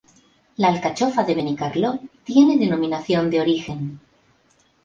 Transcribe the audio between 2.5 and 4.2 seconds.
denominación de origen.